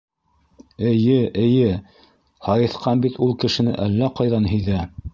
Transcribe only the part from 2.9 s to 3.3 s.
бит